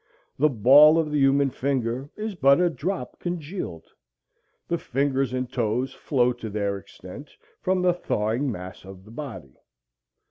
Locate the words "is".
2.15-2.33